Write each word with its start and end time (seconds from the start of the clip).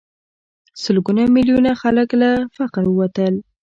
سلګونه 0.81 1.23
میلیونه 1.35 1.71
خلک 1.81 2.09
له 2.21 2.31
فقر 2.55 2.83
ووتل. 2.89 3.33